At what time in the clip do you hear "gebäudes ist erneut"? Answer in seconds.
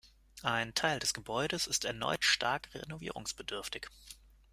1.13-2.23